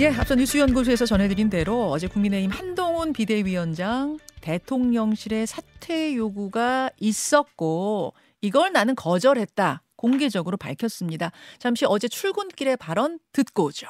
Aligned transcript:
예, 0.00 0.08
앞서 0.08 0.34
뉴스연구소에서 0.34 1.04
전해드린 1.04 1.50
대로 1.50 1.90
어제 1.90 2.06
국민의힘 2.06 2.50
한동훈 2.50 3.12
비대위원장 3.12 4.18
대통령실의 4.40 5.46
사퇴 5.46 6.16
요구가 6.16 6.88
있었고 6.98 8.14
이걸 8.40 8.72
나는 8.72 8.94
거절했다 8.94 9.82
공개적으로 9.96 10.56
밝혔습니다. 10.56 11.32
잠시 11.58 11.84
어제 11.86 12.08
출근길의 12.08 12.78
발언 12.78 13.18
듣고 13.34 13.64
오죠. 13.64 13.88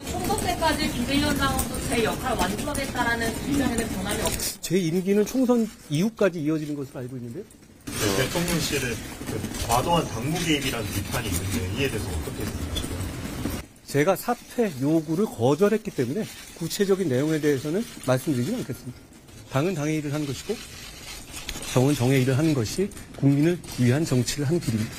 총선 0.00 0.40
때까지 0.40 0.90
비대위원장으로서 0.90 1.88
제 1.90 2.02
역할 2.02 2.34
완수하겠다라는 2.34 3.30
입장에는 3.50 3.88
변함이 3.88 4.22
없습니다. 4.22 4.60
제 4.62 4.78
임기는 4.78 5.26
총선 5.26 5.68
이후까지 5.90 6.40
이어지는 6.40 6.74
것으로 6.74 7.00
알고 7.00 7.18
있는데요. 7.18 7.44
그 7.84 8.16
대통령실의 8.16 8.96
그 9.26 9.66
과도한 9.66 10.08
당무 10.08 10.38
개입이라는 10.42 10.86
비판이 10.90 11.28
있는데 11.28 11.82
이에 11.82 11.90
대해서 11.90 12.08
어떻게? 12.08 12.65
제가 13.96 14.14
사퇴 14.14 14.74
요구를 14.82 15.24
거절했기 15.24 15.90
때문에 15.90 16.22
구체적인 16.58 17.08
내용에 17.08 17.40
대해서는 17.40 17.82
말씀드리지 18.06 18.54
않겠습니다. 18.56 19.00
당은 19.48 19.72
당의 19.72 19.96
일을 19.96 20.12
하는 20.12 20.26
것이고 20.26 20.54
정은 21.72 21.94
정의 21.94 22.20
일을 22.20 22.36
하는 22.36 22.52
것이 22.52 22.90
국민을 23.16 23.58
위한 23.80 24.04
정치를 24.04 24.46
하는 24.46 24.60
길입니다. 24.60 24.92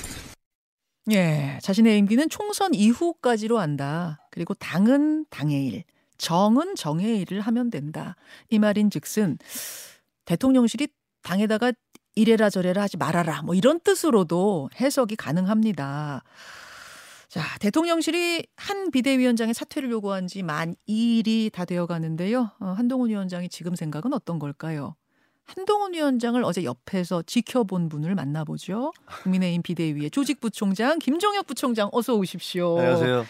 예, 1.12 1.60
자신의 1.62 2.00
임기는 2.00 2.28
총선 2.30 2.74
이후까지로 2.74 3.60
한다. 3.60 4.20
그리고 4.32 4.56
당은 4.56 5.28
당의 5.30 5.68
일, 5.68 5.84
정은 6.18 6.74
정의 6.74 7.20
일을 7.20 7.42
하면 7.42 7.70
된다. 7.70 8.16
이 8.50 8.58
말인 8.58 8.90
즉슨 8.90 9.38
대통령실이 10.26 10.88
당에다가 11.22 11.72
이래라 12.16 12.50
저래라 12.50 12.82
하지 12.82 12.98
말아라. 12.98 13.44
뭐 13.44 13.54
이런 13.54 13.80
뜻으로도 13.80 14.72
해석이 14.82 15.18
가능합니다. 15.18 16.24
자, 17.30 17.42
대통령실이 17.60 18.48
한 18.56 18.90
비대위원장의 18.92 19.54
사퇴를 19.54 19.92
요구한 19.92 20.28
지 20.28 20.44
만 20.44 20.76
2일이 20.88 21.52
다 21.52 21.66
되어 21.66 21.86
가는데요. 21.86 22.52
어, 22.60 22.68
한동훈 22.68 23.10
위원장이 23.10 23.50
지금 23.50 23.76
생각은 23.76 24.14
어떤 24.14 24.40
걸까요? 24.40 24.96
한동훈 25.44 25.94
위원장을 25.94 26.42
어제 26.44 26.64
옆에서 26.64 27.22
지켜본 27.24 27.90
분을 27.90 28.16
만나보죠. 28.16 28.92
국민의힘 29.24 29.62
비대위의 29.62 30.12
조직부총장 30.12 31.00
김종혁 31.00 31.48
부총장 31.48 31.90
어서 31.92 32.16
오십시오. 32.16 32.78
안녕하세요. 32.80 33.26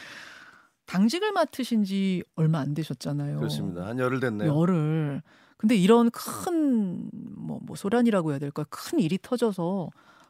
당직을 0.86 1.32
맡으신 1.32 1.84
지 1.84 2.24
얼마 2.36 2.60
안 2.60 2.74
되셨잖아요. 2.74 3.38
그렇습니다. 3.40 3.86
한 3.88 4.00
열흘 4.00 4.20
됐네요. 4.20 4.56
열을. 4.56 5.22
근데 5.58 5.76
이런 5.76 6.10
큰 6.12 7.10
뭐 7.36 7.60
뭐 7.62 7.76
소란이라고 7.76 8.32
해야 8.32 8.40
될까요? 8.40 8.66
큰 8.70 9.00
일이 9.00 9.18
터져서 9.22 9.90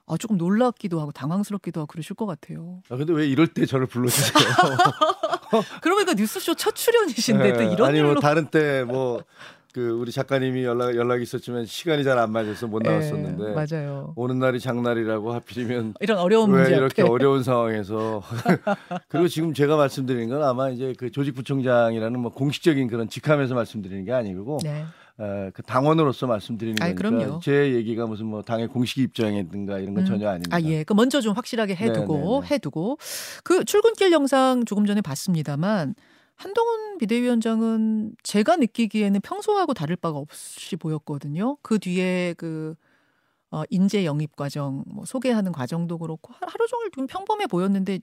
아 0.09 0.15
조금 0.17 0.37
놀랍기도 0.37 0.99
하고 1.01 1.11
당황스럽기도 1.11 1.81
하고 1.81 1.87
그러실 1.87 2.15
것 2.15 2.25
같아요. 2.25 2.81
아, 2.89 2.95
근데 2.95 3.11
왜 3.13 3.27
이럴 3.27 3.47
때 3.47 3.65
저를 3.65 3.87
불러주세요? 3.87 4.31
그러니까 5.81 6.13
뉴스쇼 6.13 6.55
첫 6.55 6.75
출연이신데 6.75 7.53
또 7.53 7.59
네, 7.59 7.71
이런 7.73 7.89
아니 7.89 7.99
일로 7.99 8.13
뭐 8.13 8.21
다른 8.21 8.47
때뭐 8.47 9.21
그 9.73 9.89
우리 9.91 10.11
작가님이 10.11 10.63
연락 10.63 10.95
연락이 10.95 11.23
있었지만 11.23 11.65
시간이 11.65 12.03
잘 12.03 12.17
안 12.17 12.31
맞아서 12.31 12.67
못 12.67 12.81
예, 12.85 12.89
나왔었는데 12.89 13.53
맞아요. 13.53 14.13
오는 14.15 14.39
날이 14.39 14.59
장날이라고 14.59 15.33
하필이면 15.33 15.95
이런 15.99 16.17
어려운 16.17 16.51
왜 16.51 16.61
문제 16.61 16.75
이렇게 16.75 17.01
앞에. 17.03 17.11
어려운 17.11 17.43
상황에서 17.43 18.23
그리고 19.09 19.27
지금 19.27 19.53
제가 19.53 19.75
말씀드리는 19.77 20.29
건 20.29 20.41
아마 20.43 20.69
이제 20.69 20.93
그 20.97 21.11
조직부총장이라는 21.11 22.19
뭐 22.19 22.31
공식적인 22.31 22.87
그런 22.87 23.07
직함에서 23.09 23.53
말씀드리는 23.55 24.03
게 24.05 24.13
아니고 24.13 24.59
네. 24.63 24.85
어, 25.19 25.49
그 25.53 25.63
당원으로서 25.63 26.27
말씀드리는 26.27 26.81
아이, 26.81 26.93
거니까 26.93 27.09
그럼요. 27.17 27.39
제 27.39 27.73
얘기가 27.73 28.05
무슨 28.05 28.27
뭐 28.27 28.43
당의 28.43 28.67
공식 28.67 28.99
입장이든가 28.99 29.79
이런 29.79 29.95
건 29.95 30.03
음. 30.03 30.05
전혀 30.05 30.29
아닙니다. 30.29 30.55
아, 30.55 30.61
예. 30.61 30.83
그 30.83 30.93
먼저 30.93 31.21
좀 31.21 31.33
확실하게 31.33 31.75
해두고, 31.75 32.13
네, 32.13 32.21
네, 32.21 32.47
네. 32.49 32.55
해두고. 32.55 32.97
그 33.43 33.65
출근길 33.65 34.11
영상 34.11 34.63
조금 34.65 34.85
전에 34.85 35.01
봤습니다만, 35.01 35.95
한동훈 36.35 36.99
비대위원장은 36.99 38.15
제가 38.21 38.57
느끼기에는 38.57 39.21
평소하고 39.21 39.73
다를 39.73 39.95
바가 39.95 40.19
없이 40.19 40.75
보였거든요. 40.75 41.57
그 41.63 41.79
뒤에 41.79 42.35
그, 42.37 42.75
어, 43.49 43.63
인재 43.71 44.05
영입 44.05 44.35
과정, 44.35 44.83
뭐 44.85 45.03
소개하는 45.05 45.51
과정도 45.51 45.97
그렇고, 45.97 46.31
하- 46.33 46.45
하루 46.47 46.67
종일 46.67 46.91
좀 46.91 47.07
평범해 47.07 47.47
보였는데, 47.47 47.99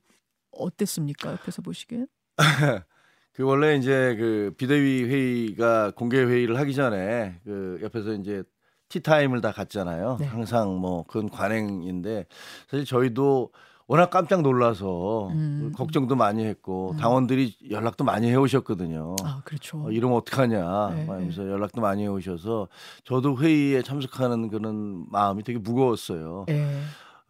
어땠습니까? 0.51 1.31
옆에서 1.31 1.63
보시기엔? 1.63 2.09
그 3.34 3.43
원래 3.43 3.75
이제 3.75 4.15
그 4.17 4.55
비대위 4.56 5.05
회의가 5.05 5.91
공개 5.91 6.19
회의를 6.19 6.56
하기 6.59 6.75
전에 6.75 7.41
그 7.45 7.81
옆에서 7.83 8.12
이제 8.12 8.45
티타임을 8.89 9.41
다 9.41 9.50
갖잖아요. 9.50 10.19
네. 10.21 10.27
항상 10.27 10.77
뭐 10.77 11.05
그건 11.05 11.28
관행인데 11.28 12.27
사실 12.69 12.84
저희도 12.84 13.50
워낙 13.87 14.09
깜짝 14.11 14.43
놀라서 14.43 15.28
음. 15.28 15.73
걱정도 15.77 16.15
많이 16.15 16.44
했고 16.44 16.93
음. 16.93 16.97
당원들이 16.97 17.56
연락도 17.71 18.05
많이 18.05 18.31
해오셨거든요. 18.31 19.17
아, 19.25 19.43
그렇죠. 19.44 19.84
어, 19.84 19.91
이러면 19.91 20.17
어떡하냐 20.19 20.91
네, 20.94 21.06
하면서 21.06 21.43
연락도 21.43 21.81
많이 21.81 22.05
해오셔서 22.05 22.69
저도 23.03 23.37
회의에 23.39 23.83
참석하는 23.83 24.49
그런 24.49 25.06
마음이 25.11 25.43
되게 25.43 25.59
무거웠어요. 25.59 26.47
예. 26.50 26.81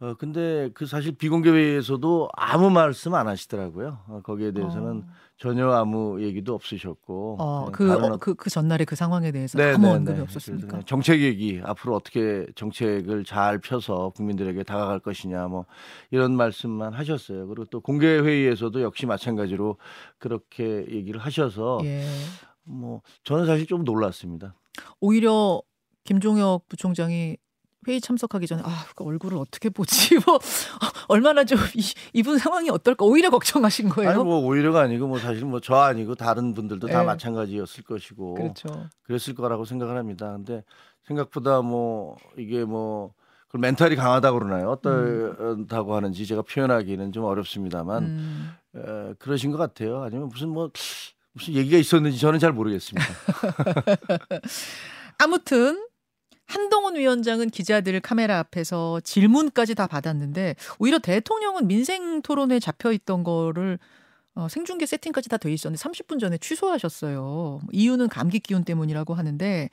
어, 0.01 0.13
근데 0.19 0.69
그 0.73 0.85
사실 0.85 1.13
비공개 1.13 1.49
회의에서도 1.49 2.29
아무 2.33 2.69
말씀 2.69 3.15
안 3.15 3.27
하시더라고요. 3.27 3.99
어, 4.07 4.21
거기에 4.23 4.51
대해서는 4.51 5.05
전혀 5.37 5.69
아무 5.69 6.21
얘기도 6.21 6.53
없으셨고. 6.53 7.37
어, 7.39 7.71
그냥 7.71 7.99
그, 7.99 8.05
어, 8.05 8.17
그, 8.17 8.35
그 8.35 8.49
전날에 8.49 8.85
그 8.85 8.95
상황에 8.95 9.31
대해서 9.31 9.57
네, 9.57 9.73
아무 9.73 9.87
네, 9.87 9.93
언급이 9.93 10.17
네. 10.17 10.23
없었습니까? 10.23 10.81
정책 10.85 11.21
얘기 11.21 11.59
앞으로 11.63 11.95
어떻게 11.95 12.45
정책을 12.55 13.25
잘 13.25 13.59
펴서 13.59 14.11
국민들에게 14.15 14.63
다가갈 14.63 14.99
것이냐 14.99 15.47
뭐 15.47 15.65
이런 16.11 16.35
말씀만 16.35 16.93
하셨어요. 16.93 17.47
그리고 17.47 17.65
또 17.65 17.81
공개 17.81 18.07
회의에서도 18.07 18.81
역시 18.81 19.05
마찬가지로 19.05 19.77
그렇게 20.17 20.85
얘기를 20.89 21.19
하셔서 21.19 21.79
예. 21.83 22.05
뭐 22.63 23.01
저는 23.23 23.45
사실 23.45 23.65
좀 23.65 23.83
놀랐습니다. 23.83 24.55
오히려 24.99 25.61
김종혁 26.05 26.67
부총장이 26.69 27.37
회의 27.87 28.01
참석하기 28.01 28.47
전에 28.47 28.61
아, 28.65 28.85
그 28.95 29.03
얼굴을 29.03 29.37
어떻게 29.37 29.69
보지? 29.69 30.15
뭐 30.25 30.39
얼마나 31.07 31.43
좀 31.43 31.57
이, 31.75 31.83
이분 32.13 32.37
상황이 32.37 32.69
어떨까? 32.69 33.05
오히려 33.05 33.29
걱정하신 33.29 33.89
거예요. 33.89 34.09
아니 34.11 34.23
뭐 34.23 34.39
오히려가 34.39 34.81
아니고 34.81 35.07
뭐 35.07 35.19
사실 35.19 35.45
뭐 35.45 35.59
저 35.61 35.75
아니고 35.75 36.15
다른 36.15 36.53
분들도 36.53 36.87
다 36.87 36.99
네. 36.99 37.05
마찬가지였을 37.05 37.83
것이고 37.83 38.33
그렇죠. 38.35 38.87
그랬을 39.03 39.35
거라고 39.35 39.65
생각을 39.65 39.97
합니다. 39.97 40.31
근데 40.33 40.63
생각보다 41.07 41.61
뭐 41.61 42.17
이게 42.37 42.63
뭐 42.65 43.13
그걸 43.47 43.61
멘탈이 43.61 43.95
강하다고 43.95 44.39
그러나요? 44.39 44.69
어떻다고 44.71 45.95
하는지 45.95 46.25
제가 46.25 46.41
표현하기는 46.41 47.11
좀 47.13 47.23
어렵습니다만 47.25 48.03
음, 48.03 48.51
에, 48.75 49.13
그러신 49.19 49.51
것 49.51 49.57
같아요. 49.57 50.01
아니면 50.03 50.29
무슨 50.29 50.49
뭐 50.49 50.69
무슨 51.33 51.53
얘기가 51.53 51.77
있었는지 51.77 52.17
저는 52.19 52.39
잘 52.39 52.51
모르겠습니다. 52.53 53.07
아무튼 55.17 55.84
한동훈 56.47 56.95
위원장은 56.95 57.49
기자들 57.49 57.99
카메라 58.01 58.39
앞에서 58.39 58.99
질문까지 59.01 59.75
다 59.75 59.87
받았는데 59.87 60.55
오히려 60.79 60.99
대통령은 60.99 61.67
민생 61.67 62.21
토론회 62.21 62.59
잡혀 62.59 62.91
있던 62.91 63.23
거를 63.23 63.79
어, 64.35 64.47
생중계 64.49 64.85
세팅까지 64.85 65.29
다 65.29 65.37
돼 65.37 65.51
있었는데 65.53 65.81
30분 65.81 66.19
전에 66.19 66.37
취소하셨어요. 66.37 67.61
이유는 67.71 68.09
감기 68.09 68.39
기운 68.39 68.63
때문이라고 68.65 69.13
하는데 69.13 69.69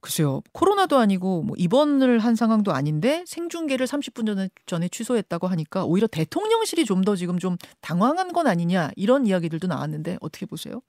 글쎄요. 0.00 0.40
코로나도 0.52 0.96
아니고 0.98 1.42
뭐 1.42 1.54
입원을 1.58 2.18
한 2.20 2.34
상황도 2.34 2.72
아닌데 2.72 3.22
생중계를 3.26 3.86
30분 3.86 4.26
전에 4.26 4.48
전에 4.66 4.88
취소했다고 4.88 5.46
하니까 5.48 5.84
오히려 5.84 6.06
대통령실이 6.06 6.84
좀 6.86 7.00
더 7.04 7.16
지금 7.16 7.38
좀 7.38 7.56
당황한 7.80 8.32
건 8.32 8.46
아니냐 8.46 8.90
이런 8.96 9.26
이야기들도 9.26 9.66
나왔는데 9.66 10.18
어떻게 10.20 10.44
보세요? 10.46 10.80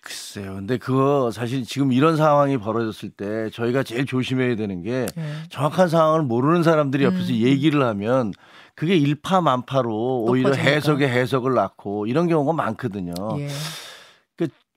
글쎄요. 0.00 0.54
근데 0.54 0.78
그거 0.78 1.30
사실 1.32 1.64
지금 1.64 1.92
이런 1.92 2.16
상황이 2.16 2.56
벌어졌을 2.58 3.10
때 3.10 3.50
저희가 3.50 3.82
제일 3.82 4.06
조심해야 4.06 4.54
되는 4.56 4.82
게 4.82 5.06
예. 5.16 5.24
정확한 5.50 5.88
상황을 5.88 6.22
모르는 6.22 6.62
사람들이 6.62 7.04
옆에서 7.04 7.32
음. 7.32 7.36
얘기를 7.38 7.82
하면 7.84 8.32
그게 8.74 8.96
일파만파로 8.96 10.24
오히려. 10.28 10.52
해석에 10.52 11.08
해석을 11.08 11.54
낳고 11.54 12.06
이런 12.06 12.28
경우가 12.28 12.52
많거든요. 12.52 13.14
예. 13.38 13.48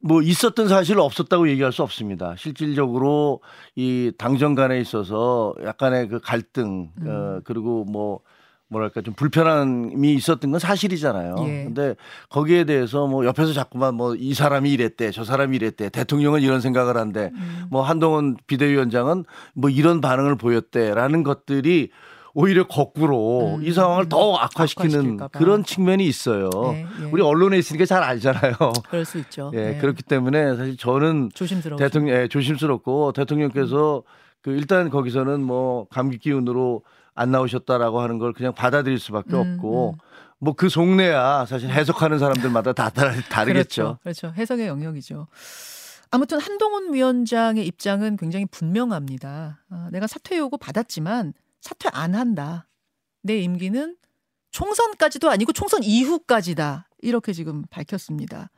뭐 0.01 0.21
있었던 0.21 0.67
사실 0.67 0.99
없었다고 0.99 1.49
얘기할 1.49 1.71
수 1.71 1.83
없습니다. 1.83 2.35
실질적으로 2.37 3.41
이 3.75 4.11
당정 4.17 4.55
간에 4.55 4.79
있어서 4.79 5.53
약간의 5.63 6.07
그 6.07 6.19
갈등 6.19 6.89
음. 7.01 7.07
어, 7.07 7.41
그리고 7.43 7.83
뭐 7.85 8.21
뭐랄까 8.69 9.01
좀 9.01 9.13
불편함이 9.15 10.13
있었던 10.13 10.51
건 10.51 10.59
사실이잖아요. 10.59 11.35
예. 11.39 11.63
근데 11.65 11.95
거기에 12.29 12.63
대해서 12.65 13.07
뭐 13.07 13.25
옆에서 13.25 13.51
자꾸만 13.51 13.95
뭐 13.95 14.15
이 14.15 14.33
사람이 14.33 14.71
이랬대, 14.71 15.11
저 15.11 15.23
사람이 15.23 15.55
이랬대, 15.57 15.89
대통령은 15.89 16.41
이런 16.41 16.61
생각을 16.61 16.95
한대, 16.95 17.31
음. 17.33 17.65
뭐 17.69 17.81
한동훈 17.81 18.37
비대위원장은 18.47 19.25
뭐 19.53 19.69
이런 19.69 20.01
반응을 20.01 20.35
보였대라는 20.37 21.23
것들이 21.23 21.89
오히려 22.33 22.67
거꾸로 22.67 23.55
음. 23.55 23.63
이 23.63 23.71
상황을 23.71 24.09
더 24.09 24.35
악화시키는. 24.35 25.17
그런 25.31 25.63
측면이 25.63 26.05
있어요. 26.05 26.49
예, 26.73 26.85
예. 27.01 27.05
우리 27.11 27.21
언론에 27.21 27.57
있으니까 27.57 27.85
잘 27.85 28.03
알잖아요. 28.03 28.53
그럴 28.89 29.05
수 29.05 29.17
있죠. 29.19 29.51
예, 29.53 29.71
네. 29.71 29.77
그렇기 29.79 30.03
때문에 30.03 30.55
사실 30.55 30.77
저는 30.77 31.31
조심스러워. 31.33 31.79
대통령 31.79 32.15
예, 32.15 32.27
조심스럽고 32.27 33.13
대통령께서 33.13 34.03
그 34.41 34.51
일단 34.51 34.89
거기서는 34.89 35.41
뭐 35.43 35.87
감기 35.89 36.17
기운으로 36.17 36.83
안 37.15 37.31
나오셨다라고 37.31 37.99
하는 37.99 38.17
걸 38.17 38.33
그냥 38.33 38.53
받아들일 38.53 38.99
수밖에 38.99 39.35
음, 39.35 39.55
없고 39.55 39.97
뭐그 40.39 40.69
속내야 40.69 41.45
사실 41.45 41.69
해석하는 41.69 42.17
사람들마다 42.19 42.73
다 42.73 42.89
다르, 42.89 43.21
다르겠죠. 43.29 43.97
그렇죠. 44.01 44.29
그렇죠. 44.29 44.33
해석의 44.37 44.67
영역이죠. 44.67 45.27
아무튼 46.11 46.39
한동훈 46.39 46.93
위원장의 46.93 47.67
입장은 47.67 48.17
굉장히 48.17 48.45
분명합니다. 48.45 49.59
아, 49.69 49.89
내가 49.91 50.07
사퇴 50.07 50.37
요구 50.37 50.57
받았지만 50.57 51.33
사퇴 51.61 51.89
안 51.91 52.15
한다. 52.15 52.67
내 53.21 53.39
임기는 53.39 53.97
총선까지도 54.51 55.29
아니고 55.29 55.53
총선 55.53 55.83
이후까지다. 55.83 56.87
이렇게 57.01 57.33
지금 57.33 57.63
밝혔습니다. 57.69 58.49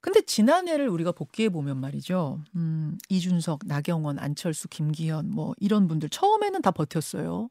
근데 0.00 0.20
지난해를 0.20 0.88
우리가 0.88 1.12
복귀해 1.12 1.48
보면 1.48 1.78
말이죠. 1.78 2.42
음, 2.56 2.98
이준석, 3.08 3.60
나경원, 3.64 4.18
안철수, 4.18 4.68
김기현 4.68 5.30
뭐 5.30 5.54
이런 5.58 5.88
분들 5.88 6.10
처음에는 6.10 6.60
다 6.60 6.70
버텼어요. 6.70 7.48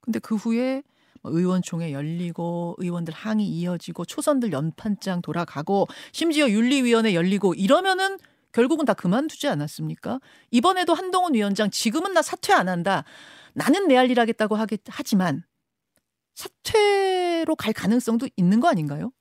근데 0.00 0.20
그 0.20 0.36
후에 0.36 0.84
뭐 1.22 1.32
의원총회 1.32 1.92
열리고 1.92 2.76
의원들 2.78 3.12
항의 3.12 3.46
이어지고 3.46 4.04
초선들 4.04 4.52
연판장 4.52 5.20
돌아가고 5.20 5.88
심지어 6.12 6.48
윤리위원회 6.48 7.14
열리고 7.14 7.54
이러면은 7.54 8.18
결국은 8.52 8.84
다 8.84 8.94
그만두지 8.94 9.48
않았습니까? 9.48 10.20
이번에도 10.50 10.94
한동훈 10.94 11.34
위원장 11.34 11.70
지금은 11.70 12.12
나 12.12 12.22
사퇴 12.22 12.52
안 12.52 12.68
한다. 12.68 13.04
나는 13.54 13.88
내 13.88 13.96
할 13.96 14.10
일 14.10 14.18
하겠다고 14.20 14.56
하겠, 14.56 14.80
하지만 14.88 15.42
사퇴로 16.34 17.56
갈 17.56 17.72
가능성도 17.72 18.28
있는 18.36 18.60
거 18.60 18.68
아닌가요? 18.68 19.12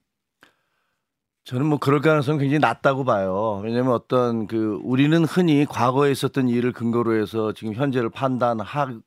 저는 1.45 1.65
뭐 1.65 1.79
그럴 1.79 1.99
가능성은 2.01 2.39
굉장히 2.39 2.59
낮다고 2.59 3.03
봐요. 3.05 3.59
왜냐하면 3.63 3.93
어떤 3.93 4.45
그 4.45 4.79
우리는 4.83 5.23
흔히 5.25 5.65
과거에 5.65 6.11
있었던 6.11 6.47
일을 6.47 6.73
근거로 6.73 7.19
해서 7.19 7.53
지금 7.53 7.73
현재를 7.73 8.09
판단하고 8.11 9.01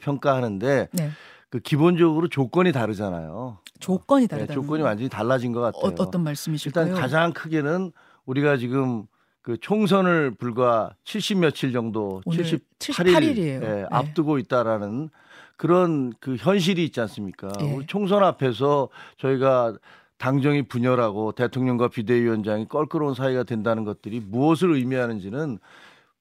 평가하는데 0.00 0.88
네. 0.92 1.10
그 1.48 1.58
기본적으로 1.60 2.28
조건이 2.28 2.70
다르잖아요. 2.72 3.58
조건이 3.80 4.26
네, 4.26 4.28
다르다. 4.28 4.52
조건이 4.54 4.82
완전히 4.82 5.08
달라진 5.08 5.52
것 5.52 5.60
같아요. 5.60 5.94
어, 5.98 6.10
떤 6.10 6.22
말씀이실까요? 6.22 6.86
일단 6.88 7.00
가장 7.00 7.32
크게는 7.32 7.92
우리가 8.26 8.58
지금 8.58 9.06
그 9.42 9.56
총선을 9.58 10.32
불과 10.32 10.94
70 11.04 11.38
며칠 11.38 11.72
정도, 11.72 12.20
오늘 12.24 12.44
78일 12.44 12.60
78일 12.78 13.36
이에요. 13.38 13.54
예, 13.54 13.58
네. 13.58 13.86
앞두고 13.90 14.38
있다라는 14.38 15.10
그런 15.56 16.12
그 16.20 16.36
현실이 16.36 16.84
있지 16.84 17.00
않습니까? 17.00 17.52
예. 17.60 17.72
우리 17.72 17.86
총선 17.86 18.22
앞에서 18.22 18.88
저희가 19.18 19.74
당정이 20.18 20.62
분열하고 20.62 21.32
대통령과 21.32 21.88
비대위원장이 21.88 22.68
껄끄러운 22.68 23.14
사이가 23.14 23.44
된다는 23.44 23.84
것들이 23.84 24.20
무엇을 24.20 24.74
의미하는지는 24.74 25.58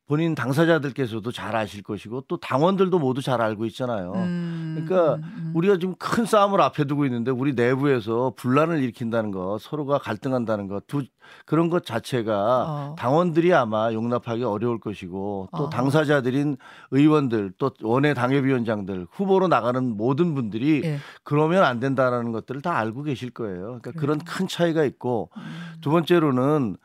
본인 0.09 0.33
당사자들께서도 0.33 1.31
잘 1.31 1.55
아실 1.55 1.83
것이고 1.83 2.21
또 2.27 2.37
당원들도 2.37 2.97
모두 2.97 3.21
잘 3.21 3.43
알고 3.43 3.67
있잖아요. 3.67 4.13
음, 4.15 4.73
그러니까 4.73 5.15
음, 5.17 5.21
음. 5.37 5.51
우리가 5.53 5.77
지금 5.77 5.93
큰 5.99 6.25
싸움을 6.25 6.59
앞에 6.61 6.85
두고 6.85 7.05
있는데 7.05 7.29
우리 7.29 7.53
내부에서 7.53 8.33
분란을 8.35 8.81
일으킨다는 8.81 9.29
것, 9.29 9.61
서로가 9.61 9.99
갈등한다는 9.99 10.67
것, 10.67 10.87
두 10.87 11.03
그런 11.45 11.69
것 11.69 11.85
자체가 11.85 12.65
어. 12.67 12.95
당원들이 12.97 13.53
아마 13.53 13.93
용납하기 13.93 14.43
어려울 14.43 14.79
것이고 14.79 15.49
또 15.55 15.63
어. 15.65 15.69
당사자들인 15.69 16.57
의원들 16.89 17.53
또 17.59 17.69
원외 17.83 18.15
당협위원장들 18.15 19.05
후보로 19.11 19.47
나가는 19.47 19.95
모든 19.95 20.33
분들이 20.33 20.81
예. 20.85 20.97
그러면 21.23 21.63
안 21.63 21.79
된다라는 21.79 22.31
것들을 22.31 22.63
다 22.63 22.75
알고 22.79 23.03
계실 23.03 23.29
거예요. 23.29 23.79
그러니까 23.79 23.91
그런 23.91 24.17
큰 24.17 24.47
차이가 24.47 24.83
있고 24.85 25.29
음. 25.37 25.41
두 25.81 25.91
번째로는 25.91 26.77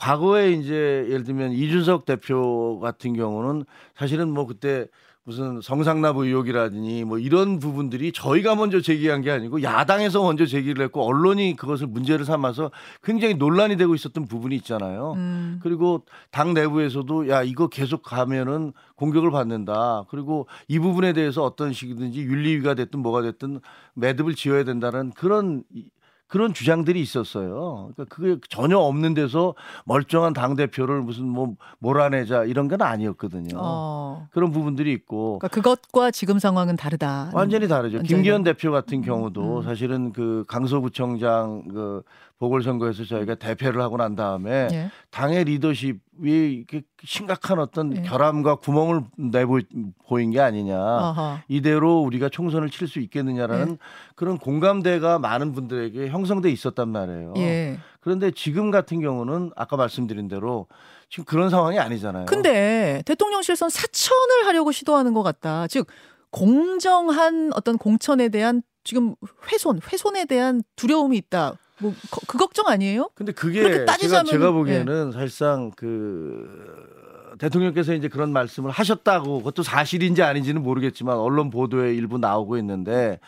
과거에 0.00 0.52
이제 0.52 1.04
예를 1.10 1.24
들면 1.24 1.52
이준석 1.52 2.06
대표 2.06 2.80
같은 2.80 3.12
경우는 3.12 3.64
사실은 3.94 4.30
뭐 4.32 4.46
그때 4.46 4.86
무슨 5.24 5.60
성상납 5.60 6.16
의혹이라든지 6.16 7.04
뭐 7.04 7.18
이런 7.18 7.58
부분들이 7.58 8.10
저희가 8.10 8.54
먼저 8.54 8.80
제기한 8.80 9.20
게 9.20 9.30
아니고 9.30 9.62
야당에서 9.62 10.22
먼저 10.22 10.46
제기를 10.46 10.82
했고 10.82 11.02
언론이 11.06 11.54
그것을 11.56 11.86
문제를 11.86 12.24
삼아서 12.24 12.70
굉장히 13.04 13.34
논란이 13.34 13.76
되고 13.76 13.94
있었던 13.94 14.24
부분이 14.24 14.56
있잖아요. 14.56 15.12
음. 15.16 15.60
그리고 15.62 16.04
당 16.30 16.54
내부에서도 16.54 17.28
야 17.28 17.42
이거 17.42 17.68
계속 17.68 18.02
가면은 18.02 18.72
공격을 18.96 19.30
받는다. 19.30 20.06
그리고 20.08 20.48
이 20.66 20.78
부분에 20.78 21.12
대해서 21.12 21.44
어떤 21.44 21.74
식이든지 21.74 22.22
윤리위가 22.22 22.72
됐든 22.74 23.00
뭐가 23.00 23.20
됐든 23.20 23.60
매듭을 23.94 24.34
지어야 24.34 24.64
된다는 24.64 25.10
그런 25.12 25.62
이- 25.72 25.84
그런 26.30 26.54
주장들이 26.54 27.00
있었어요. 27.00 27.90
그러니까 27.92 28.04
그게 28.14 28.36
전혀 28.48 28.78
없는 28.78 29.14
데서 29.14 29.54
멀쩡한 29.84 30.32
당 30.32 30.54
대표를 30.54 31.02
무슨 31.02 31.24
뭐 31.26 31.56
몰아내자 31.80 32.44
이런 32.44 32.68
건 32.68 32.82
아니었거든요. 32.82 33.56
어. 33.56 34.28
그런 34.30 34.52
부분들이 34.52 34.92
있고 34.92 35.40
그러니까 35.40 35.48
그것과 35.48 36.12
지금 36.12 36.38
상황은 36.38 36.76
다르다. 36.76 37.32
완전히 37.34 37.66
다르죠. 37.66 37.96
완전히 37.96 38.06
김기현 38.06 38.44
대표 38.44 38.70
같은 38.70 39.02
경우도 39.02 39.58
음. 39.58 39.62
사실은 39.64 40.12
그 40.12 40.44
강서구청장 40.46 41.64
그 41.68 42.02
보궐선거에서 42.40 43.04
저희가 43.04 43.34
대패를 43.34 43.80
하고 43.82 43.98
난 43.98 44.16
다음에 44.16 44.68
예. 44.72 44.90
당의 45.10 45.44
리더십이 45.44 46.00
이렇게 46.22 46.82
심각한 47.04 47.58
어떤 47.58 47.98
예. 47.98 48.02
결함과 48.02 48.56
구멍을 48.56 49.02
내보 49.18 49.60
보인 50.08 50.30
게 50.30 50.40
아니냐. 50.40 50.74
아하. 50.76 51.42
이대로 51.48 52.00
우리가 52.00 52.30
총선을 52.30 52.70
칠 52.70 52.88
수 52.88 52.98
있겠느냐라는 52.98 53.72
예. 53.72 53.78
그런 54.16 54.38
공감대가 54.38 55.18
많은 55.18 55.52
분들에게 55.52 56.08
형성돼 56.08 56.50
있었단 56.50 56.88
말이에요. 56.88 57.34
예. 57.36 57.78
그런데 58.00 58.30
지금 58.30 58.70
같은 58.70 59.00
경우는 59.00 59.50
아까 59.54 59.76
말씀드린 59.76 60.26
대로 60.26 60.66
지금 61.10 61.26
그런 61.26 61.50
상황이 61.50 61.78
아니잖아요. 61.78 62.24
근데 62.24 63.02
대통령실에서는 63.04 63.68
사천을 63.68 64.46
하려고 64.46 64.72
시도하는 64.72 65.12
것 65.12 65.22
같다. 65.22 65.66
즉 65.68 65.86
공정한 66.30 67.50
어떤 67.54 67.76
공천에 67.76 68.30
대한 68.30 68.62
지금 68.82 69.14
훼손, 69.52 69.78
훼손에 69.92 70.24
대한 70.24 70.62
두려움이 70.76 71.18
있다. 71.18 71.52
뭐 71.80 71.92
그 72.26 72.38
걱정 72.38 72.66
아니에요? 72.68 73.10
근데 73.14 73.32
그게 73.32 73.62
그렇게 73.62 73.78
제가, 73.80 73.92
따지자면은- 73.92 74.26
예. 74.28 74.30
제가 74.32 74.50
보기에는 74.52 75.12
사실상 75.12 75.70
그 75.76 77.34
대통령께서 77.38 77.94
이제 77.94 78.08
그런 78.08 78.32
말씀을 78.32 78.70
하셨다고 78.70 79.38
그것도 79.38 79.62
사실인지 79.62 80.22
아닌지는 80.22 80.62
모르겠지만 80.62 81.16
언론 81.16 81.50
보도에 81.50 81.94
일부 81.94 82.18
나오고 82.18 82.58
있는데 82.58 83.18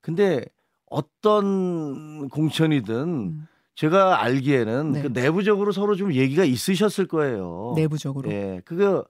근데 0.00 0.44
어떤 0.90 2.28
공천이든 2.30 2.94
음, 2.96 3.46
제가 3.74 4.22
알기에는 4.22 4.92
네. 4.92 5.02
그 5.02 5.08
내부적으로 5.08 5.72
서로 5.72 5.94
좀 5.94 6.12
얘기가 6.14 6.44
있으셨을 6.44 7.06
거예요. 7.06 7.74
내부적으로. 7.76 8.30
예, 8.30 8.60
그거 8.64 9.04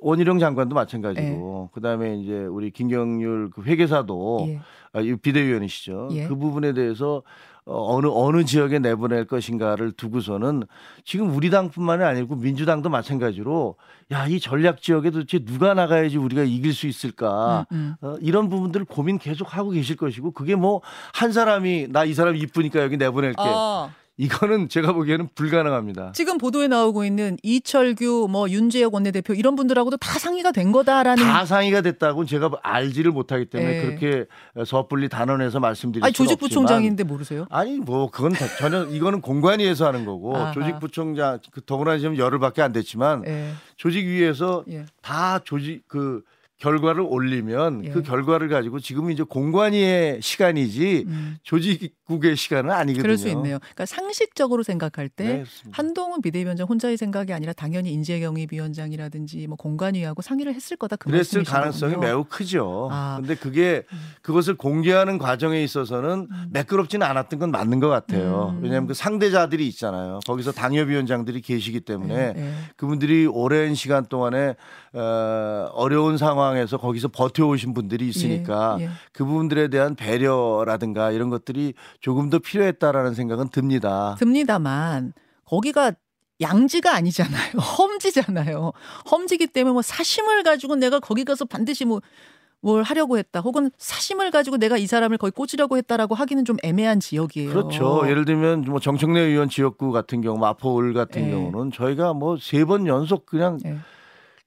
원희룡 0.00 0.38
장관도 0.38 0.74
마찬가지고 0.74 1.70
그다음에 1.72 2.16
이제 2.18 2.32
우리 2.44 2.70
김경률 2.70 3.50
그 3.50 3.62
회계사도 3.62 4.46
예. 4.48 4.60
아, 4.92 5.00
이 5.00 5.16
비대위원이시죠. 5.16 6.08
예. 6.12 6.26
그 6.28 6.36
부분에 6.36 6.72
대해서 6.72 7.22
어, 7.64 7.94
어느 7.94 8.06
어느 8.10 8.44
지역에 8.44 8.78
내보낼 8.78 9.26
것인가를 9.26 9.92
두고서는 9.92 10.62
지금 11.04 11.34
우리 11.36 11.50
당뿐만이 11.50 12.02
아니고 12.02 12.36
민주당도 12.36 12.88
마찬가지로 12.88 13.76
야 14.12 14.26
이 14.26 14.40
전략 14.40 14.80
지역에 14.80 15.10
도대체 15.10 15.38
누가 15.44 15.74
나가야지 15.74 16.16
우리가 16.16 16.42
이길 16.44 16.72
수 16.72 16.86
있을까 16.86 17.66
음, 17.72 17.94
음. 18.02 18.06
어, 18.06 18.16
이런 18.20 18.48
부분들을 18.48 18.86
고민 18.86 19.18
계속 19.18 19.54
하고 19.56 19.70
계실 19.70 19.96
것이고 19.96 20.30
그게 20.32 20.54
뭐 20.54 20.80
한 21.12 21.32
사람이 21.32 21.88
나 21.90 22.04
이 22.06 22.14
사람 22.14 22.36
이쁘니까 22.36 22.80
여기 22.82 22.96
내보낼게 22.96 23.36
아, 23.38 23.90
이거는 24.22 24.68
제가 24.68 24.92
보기에는 24.94 25.28
불가능합니다. 25.36 26.10
지금 26.12 26.38
보도에 26.38 26.66
나오고 26.66 27.04
있는 27.04 27.36
이철규, 27.44 28.26
뭐 28.28 28.50
윤재혁 28.50 28.92
원내대표 28.92 29.32
이런 29.32 29.54
분들하고도 29.54 29.96
다 29.98 30.18
상의가 30.18 30.50
된 30.50 30.72
거다라는. 30.72 31.22
다 31.22 31.46
상의가 31.46 31.80
됐다고는 31.82 32.26
제가 32.26 32.50
알지를 32.62 33.12
못하기 33.12 33.46
때문에 33.46 33.76
예. 33.78 33.82
그렇게 33.82 34.24
섣불리 34.66 35.08
단언해서 35.08 35.60
말씀드릴 35.60 36.04
아니 36.04 36.12
수는 36.12 36.28
조직부총장인데 36.30 37.04
모르세요? 37.04 37.46
아니 37.48 37.78
뭐 37.78 38.10
그건 38.10 38.32
다- 38.32 38.46
전혀 38.58 38.84
이거는 38.86 39.20
공관위에서 39.20 39.86
하는 39.86 40.04
거고 40.04 40.36
아하. 40.36 40.50
조직부총장 40.52 41.38
그 41.52 41.60
더구나 41.64 41.96
지금 41.98 42.16
열흘밖에 42.18 42.60
안 42.60 42.72
됐지만 42.72 43.22
예. 43.26 43.52
조직위에서 43.76 44.64
예. 44.70 44.84
다 45.00 45.38
조직 45.44 45.84
그 45.86 46.22
결과를 46.58 47.02
올리면 47.02 47.84
예. 47.84 47.90
그 47.90 48.02
결과를 48.02 48.48
가지고 48.48 48.80
지금 48.80 49.10
이제 49.10 49.22
공관위의 49.22 50.20
시간이지 50.20 51.04
음. 51.06 51.36
조직국의 51.44 52.36
시간은 52.36 52.72
아니거든요. 52.72 53.02
그럴 53.02 53.16
수 53.16 53.28
있네요. 53.28 53.60
그러니까 53.60 53.86
상식적으로 53.86 54.64
생각할 54.64 55.08
때 55.08 55.24
네. 55.24 55.44
한동훈 55.70 56.20
비대위원장 56.20 56.66
혼자의 56.66 56.96
생각이 56.96 57.32
아니라 57.32 57.52
당연히 57.52 57.92
인재경위위원장이라든지 57.92 59.46
뭐 59.46 59.56
공관위하고 59.56 60.20
상의를 60.20 60.52
했을 60.52 60.76
거다 60.76 60.96
그 60.96 61.10
그랬을. 61.10 61.44
가능성이 61.44 61.96
매우 61.96 62.24
크죠. 62.24 62.88
아. 62.90 63.18
근데 63.20 63.36
그게 63.36 63.84
그것을 64.22 64.56
공개하는 64.56 65.18
과정에 65.18 65.62
있어서는 65.62 66.28
매끄럽지는 66.50 67.06
않았던 67.06 67.38
건 67.38 67.50
맞는 67.52 67.78
것 67.78 67.88
같아요. 67.88 68.54
음. 68.56 68.62
왜냐하면 68.64 68.88
그 68.88 68.94
상대자들이 68.94 69.66
있잖아요. 69.68 70.18
거기서 70.26 70.50
당협위원장들이 70.50 71.40
계시기 71.40 71.80
때문에 71.80 72.34
예, 72.36 72.40
예. 72.40 72.52
그분들이 72.76 73.26
오랜 73.26 73.76
시간 73.76 74.04
동안에 74.06 74.56
어, 74.94 75.70
어려운 75.74 76.16
상황에서 76.16 76.78
거기서 76.78 77.08
버텨오신 77.08 77.74
분들이 77.74 78.08
있으니까 78.08 78.76
예, 78.80 78.84
예. 78.84 78.88
그 79.12 79.24
부분들에 79.24 79.68
대한 79.68 79.94
배려라든가 79.94 81.10
이런 81.10 81.30
것들이 81.30 81.74
조금 82.00 82.30
더 82.30 82.38
필요했다라는 82.38 83.14
생각은 83.14 83.48
듭니다. 83.50 84.16
듭니다만 84.18 85.12
거기가 85.44 85.92
양지가 86.40 86.94
아니잖아요. 86.94 87.52
험지잖아요. 87.78 88.72
험지기 89.10 89.48
때문에 89.48 89.72
뭐 89.72 89.82
사심을 89.82 90.42
가지고 90.44 90.76
내가 90.76 91.00
거기 91.00 91.24
가서 91.24 91.44
반드시 91.44 91.84
뭐뭘 91.84 92.82
하려고 92.84 93.18
했다. 93.18 93.40
혹은 93.40 93.70
사심을 93.76 94.30
가지고 94.30 94.56
내가 94.56 94.76
이 94.78 94.86
사람을 94.86 95.18
거의 95.18 95.32
꽂으려고 95.32 95.76
했다라고 95.76 96.14
하기는 96.14 96.44
좀 96.44 96.56
애매한 96.62 97.00
지역이에요. 97.00 97.48
그렇죠. 97.50 98.02
예를 98.06 98.24
들면 98.24 98.62
뭐 98.62 98.78
정청래 98.78 99.20
의원 99.20 99.48
지역구 99.48 99.90
같은 99.90 100.20
경우 100.20 100.38
마포을 100.38 100.92
같은 100.94 101.26
예. 101.26 101.30
경우는 101.32 101.72
저희가 101.72 102.12
뭐 102.14 102.36
세 102.38 102.64
번 102.64 102.86
연속 102.86 103.26
그냥 103.26 103.58
예. 103.66 103.76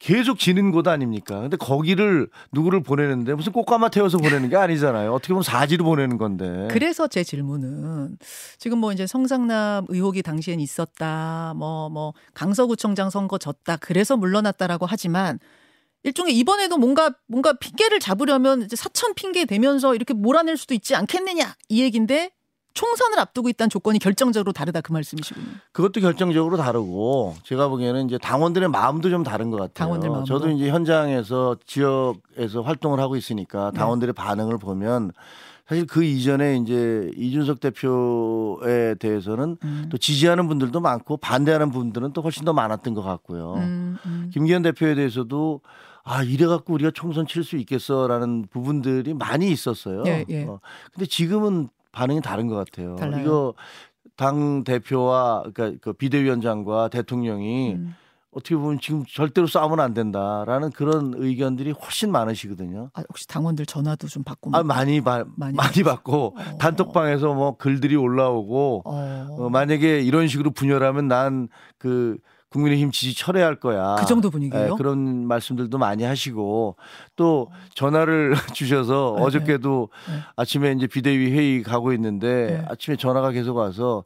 계속 0.01 0.39
지는 0.39 0.71
곳 0.71 0.87
아닙니까? 0.87 1.41
근데 1.41 1.57
거기를 1.57 2.27
누구를 2.51 2.81
보내는데 2.81 3.35
무슨 3.35 3.53
꽃가마 3.53 3.89
태워서 3.89 4.17
보내는 4.17 4.49
게 4.49 4.55
아니잖아요. 4.55 5.13
어떻게 5.13 5.31
보면 5.31 5.43
사지로 5.43 5.85
보내는 5.85 6.17
건데. 6.17 6.67
그래서 6.71 7.07
제 7.07 7.23
질문은 7.23 8.17
지금 8.57 8.79
뭐 8.79 8.91
이제 8.91 9.05
성상납 9.05 9.85
의혹이 9.89 10.23
당시엔 10.23 10.59
있었다. 10.59 11.53
뭐뭐 11.55 12.13
강서구청장 12.33 13.11
선거 13.11 13.37
졌다. 13.37 13.77
그래서 13.77 14.17
물러났다라고 14.17 14.87
하지만 14.87 15.37
일종의 16.01 16.35
이번에도 16.35 16.79
뭔가 16.79 17.11
뭔가 17.27 17.53
핑계를 17.53 17.99
잡으려면 17.99 18.63
이제 18.63 18.75
사천 18.75 19.13
핑계 19.13 19.45
대면서 19.45 19.93
이렇게 19.93 20.15
몰아낼 20.15 20.57
수도 20.57 20.73
있지 20.73 20.95
않겠느냐 20.95 21.55
이 21.69 21.83
얘긴데 21.83 22.31
총선을 22.73 23.19
앞두고 23.19 23.49
있다는 23.49 23.69
조건이 23.69 23.99
결정적으로 23.99 24.51
다르다 24.51 24.81
그 24.81 24.91
말씀이시군요. 24.93 25.45
그것도 25.71 25.99
결정적으로 26.01 26.57
다르고 26.57 27.35
제가 27.43 27.67
보기에는 27.67 28.05
이제 28.07 28.17
당원들의 28.17 28.69
마음도 28.69 29.09
좀 29.09 29.23
다른 29.23 29.49
것 29.51 29.57
같아요. 29.57 29.73
당원들 29.73 30.09
마음도. 30.09 30.25
저도 30.25 30.49
이제 30.49 30.69
현장에서 30.69 31.57
지역에서 31.65 32.61
활동을 32.61 32.99
하고 32.99 33.15
있으니까 33.15 33.71
당원들의 33.71 34.13
반응을 34.13 34.57
보면 34.57 35.11
사실 35.67 35.85
그 35.85 36.03
이전에 36.03 36.57
이제 36.57 37.09
이준석 37.15 37.59
대표에 37.59 38.95
대해서는 38.95 39.57
음. 39.63 39.87
또 39.89 39.97
지지하는 39.97 40.47
분들도 40.47 40.79
많고 40.79 41.17
반대하는 41.17 41.71
분들은 41.71 42.13
또 42.13 42.21
훨씬 42.21 42.45
더 42.45 42.51
많았던 42.53 42.93
것 42.93 43.01
같고요. 43.03 43.53
음, 43.55 43.97
음. 44.05 44.29
김기현 44.33 44.63
대표에 44.63 44.95
대해서도 44.95 45.61
아 46.03 46.23
이래 46.23 46.45
갖고 46.47 46.73
우리가 46.73 46.91
총선 46.93 47.27
칠 47.27 47.43
수 47.43 47.57
있겠어라는 47.57 48.47
부분들이 48.49 49.13
많이 49.13 49.51
있었어요. 49.51 50.03
예, 50.07 50.25
예. 50.29 50.43
어, 50.45 50.59
근데 50.93 51.05
지금은 51.05 51.69
반응이 51.91 52.21
다른 52.21 52.47
것 52.47 52.55
같아요. 52.55 52.95
달라요. 52.95 53.21
이거 53.21 53.53
당 54.15 54.63
대표와 54.63 55.43
그러니까 55.53 55.79
그 55.81 55.93
비대위원장과 55.93 56.89
대통령이 56.89 57.73
음. 57.73 57.95
어떻게 58.31 58.55
보면 58.55 58.79
지금 58.79 59.03
절대로 59.05 59.45
싸우면 59.45 59.81
안 59.81 59.93
된다라는 59.93 60.71
그런 60.71 61.13
의견들이 61.17 61.71
훨씬 61.71 62.11
많으시거든요. 62.11 62.89
아, 62.93 63.03
혹시 63.09 63.27
당원들 63.27 63.65
전화도 63.65 64.07
좀 64.07 64.23
받고 64.23 64.51
아 64.53 64.63
많이 64.63 65.01
받 65.01 65.27
많이 65.35 65.53
많이 65.53 65.83
받고 65.83 66.35
어. 66.37 66.57
단톡방에서 66.57 67.33
뭐 67.33 67.57
글들이 67.57 67.97
올라오고 67.97 68.83
어. 68.85 69.27
어, 69.37 69.49
만약에 69.49 69.99
이런 70.01 70.27
식으로 70.27 70.51
분열하면 70.51 71.09
난그 71.09 72.19
국민의힘 72.51 72.91
지지 72.91 73.15
철회할 73.15 73.55
거야. 73.55 73.95
그 73.97 74.05
정도 74.05 74.29
분위기예요? 74.29 74.73
예, 74.73 74.77
그런 74.77 75.25
말씀들도 75.25 75.77
많이 75.77 76.03
하시고 76.03 76.75
또 77.15 77.49
전화를 77.75 78.33
주셔서 78.53 79.15
네, 79.17 79.23
어저께도 79.23 79.89
네. 80.09 80.19
아침에 80.35 80.73
이제 80.73 80.85
비대위 80.87 81.31
회의 81.31 81.63
가고 81.63 81.93
있는데 81.93 82.61
네. 82.61 82.65
아침에 82.67 82.97
전화가 82.97 83.31
계속 83.31 83.55
와서 83.55 84.03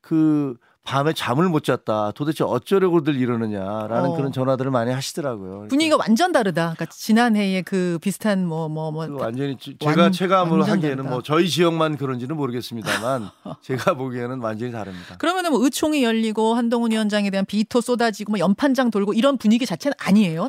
그 0.00 0.56
밤에 0.88 1.12
잠을 1.12 1.50
못 1.50 1.64
잤다. 1.64 2.12
도대체 2.12 2.44
어쩌려고들 2.44 3.14
이러느냐라는 3.16 4.08
어. 4.10 4.16
그런 4.16 4.32
전화들을 4.32 4.70
많이 4.70 4.90
하시더라고요. 4.90 5.66
분위기가 5.68 5.98
완전 5.98 6.32
다르다. 6.32 6.72
그러니까 6.74 6.86
지난해에 6.86 7.60
그 7.60 7.98
비슷한 8.00 8.46
뭐 8.46 8.70
뭐 8.70 8.90
뭐. 8.90 9.06
그 9.06 9.12
완전히 9.16 9.58
지- 9.58 9.76
완- 9.84 9.94
제가 9.94 10.10
체감을 10.10 10.62
하기에는 10.62 10.96
다르다. 10.96 11.10
뭐 11.10 11.22
저희 11.22 11.46
지역만 11.50 11.98
그런지는 11.98 12.36
모르겠습니다만 12.38 13.28
제가 13.60 13.94
보기에는 13.94 14.40
완전히 14.40 14.72
다릅니다. 14.72 15.16
그러면은 15.18 15.50
뭐 15.50 15.62
의총이 15.62 16.02
열리고 16.02 16.54
한동훈 16.54 16.90
위원장에 16.90 17.28
대한 17.28 17.44
비토 17.44 17.82
쏟아지고 17.82 18.32
뭐 18.32 18.38
연판장 18.38 18.90
돌고 18.90 19.12
이런 19.12 19.36
분위기 19.36 19.66
자체는 19.66 19.94
아니에요. 20.00 20.48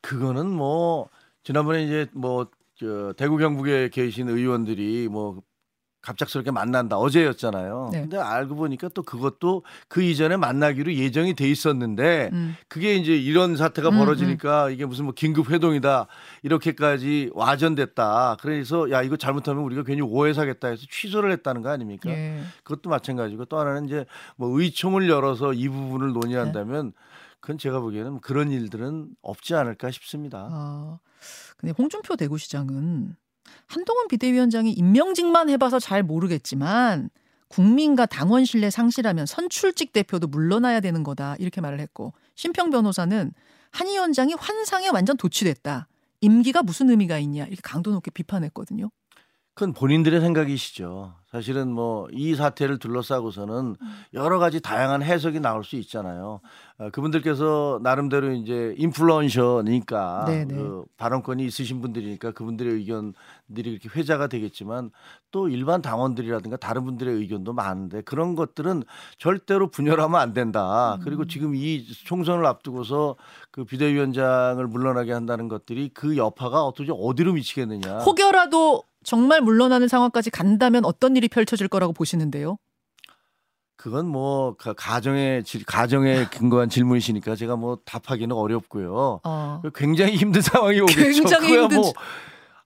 그거는 0.00 0.48
뭐 0.48 1.08
지난번에 1.42 1.82
이제 1.82 2.06
뭐저 2.12 3.14
대구 3.16 3.36
경북에 3.36 3.88
계신 3.88 4.28
의원들이 4.28 5.08
뭐 5.10 5.40
갑작스럽게 6.02 6.50
만난다 6.50 6.98
어제였잖아요. 6.98 7.90
네. 7.92 8.00
근데 8.02 8.18
알고 8.18 8.56
보니까 8.56 8.88
또 8.88 9.02
그것도 9.02 9.62
그 9.88 10.02
이전에 10.02 10.36
만나기로 10.36 10.92
예정이 10.94 11.34
돼 11.34 11.48
있었는데 11.48 12.30
음. 12.32 12.56
그게 12.68 12.96
이제 12.96 13.16
이런 13.16 13.56
사태가 13.56 13.90
음, 13.90 13.98
벌어지니까 13.98 14.70
이게 14.70 14.84
무슨 14.84 15.04
뭐 15.04 15.14
긴급 15.14 15.50
회동이다 15.50 16.08
이렇게까지 16.42 17.30
와전됐다. 17.34 18.38
그래서 18.40 18.90
야 18.90 19.02
이거 19.02 19.16
잘못하면 19.16 19.62
우리가 19.62 19.84
괜히 19.84 20.02
오해 20.02 20.34
사겠다 20.34 20.68
해서 20.68 20.84
취소를 20.90 21.30
했다는 21.32 21.62
거 21.62 21.70
아닙니까? 21.70 22.10
예. 22.10 22.42
그것도 22.64 22.90
마찬가지고 22.90 23.44
또 23.44 23.58
하나는 23.58 23.86
이제 23.86 24.04
뭐 24.36 24.60
의총을 24.60 25.08
열어서 25.08 25.52
이 25.52 25.68
부분을 25.68 26.12
논의한다면 26.12 26.92
그건 27.38 27.58
제가 27.58 27.80
보기에는 27.80 28.20
그런 28.20 28.50
일들은 28.50 29.08
없지 29.22 29.54
않을까 29.54 29.90
싶습니다. 29.90 30.48
아, 30.50 30.98
근데 31.56 31.72
홍준표 31.76 32.16
대구시장은 32.16 33.16
한동훈 33.66 34.08
비대위원장이 34.08 34.72
임명직만 34.72 35.48
해봐서 35.50 35.78
잘 35.78 36.02
모르겠지만 36.02 37.10
국민과 37.48 38.06
당원 38.06 38.44
신뢰 38.44 38.70
상실하면 38.70 39.26
선출직 39.26 39.92
대표도 39.92 40.26
물러나야 40.26 40.80
되는 40.80 41.02
거다 41.02 41.36
이렇게 41.38 41.60
말을 41.60 41.80
했고 41.80 42.14
심평 42.34 42.70
변호사는 42.70 43.32
한 43.70 43.86
위원장이 43.86 44.34
환상에 44.34 44.88
완전 44.88 45.16
도취됐다. 45.16 45.88
임기가 46.20 46.62
무슨 46.62 46.90
의미가 46.90 47.18
있냐 47.18 47.44
이렇게 47.44 47.60
강도 47.62 47.90
높게 47.90 48.10
비판했거든요. 48.10 48.90
그건 49.54 49.72
본인들의 49.74 50.20
생각이시죠. 50.20 51.14
사실은 51.32 51.72
뭐 51.72 52.02
이 52.12 52.34
사태를 52.34 52.78
둘러싸고서는 52.78 53.76
여러 54.14 54.38
가지 54.38 54.60
다양한 54.60 55.02
해석이 55.02 55.40
나올 55.40 55.64
수 55.64 55.76
있잖아요. 55.76 56.40
어, 56.78 56.90
그분들께서 56.90 57.80
나름대로 57.82 58.32
이제 58.32 58.74
인플루언셔니까 58.78 60.24
네네. 60.26 60.54
그 60.54 60.84
발언권이 60.96 61.44
있으신 61.44 61.80
분들이니까 61.80 62.32
그분들의 62.32 62.74
의견들이 62.74 63.70
이렇게 63.70 63.88
회자가 63.94 64.26
되겠지만 64.26 64.90
또 65.30 65.48
일반 65.48 65.80
당원들이라든가 65.82 66.56
다른 66.58 66.84
분들의 66.84 67.14
의견도 67.14 67.52
많은데 67.52 68.02
그런 68.02 68.34
것들은 68.34 68.82
절대로 69.18 69.70
분열하면 69.70 70.20
안 70.20 70.32
된다. 70.32 70.98
그리고 71.02 71.26
지금 71.26 71.54
이 71.54 71.84
총선을 72.04 72.44
앞두고서 72.46 73.16
그 73.50 73.64
비대위원장을 73.64 74.64
물러나게 74.66 75.12
한다는 75.12 75.48
것들이 75.48 75.90
그 75.94 76.16
여파가 76.16 76.64
어떻게 76.64 76.92
어디로 76.94 77.32
미치겠느냐. 77.34 77.98
혹여라도 77.98 78.84
정말 79.04 79.40
물러나는 79.40 79.88
상황까지 79.88 80.30
간다면 80.30 80.84
어떤 80.84 81.16
일이 81.16 81.21
펼쳐질 81.28 81.68
거라고 81.68 81.92
보시는데요? 81.92 82.56
그건 83.76 84.06
뭐 84.06 84.54
가- 84.56 84.74
가정에 84.74 85.42
질- 85.42 85.64
가정에 85.64 86.26
근거한 86.26 86.68
질문이시니까 86.68 87.34
제가 87.34 87.56
뭐 87.56 87.78
답하기는 87.84 88.34
어렵고요. 88.34 89.20
어. 89.24 89.62
굉장히 89.74 90.16
힘든 90.16 90.40
상황이 90.40 90.80
오겠죠. 90.80 91.00
굉장히 91.00 91.46
그거야 91.48 91.62
힘든 91.62 91.80
뭐, 91.80 91.92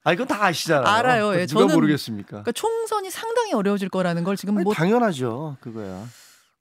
아 0.05 0.13
이건 0.13 0.27
다 0.27 0.45
아시잖아요. 0.45 0.87
알아요. 0.87 1.41
예, 1.41 1.47
누가 1.47 1.65
저는- 1.67 1.73
모르겠습니까? 1.75 2.29
그러니까 2.29 2.53
총선이 2.53 3.11
상당히 3.11 3.55
어려워질 3.55 3.89
거라는 3.89 4.25
걸 4.25 4.37
지금 4.37 4.57
아니, 4.59 4.65
뭐 4.65 4.75
당연하죠. 4.75 5.57
그거야. 5.61 6.05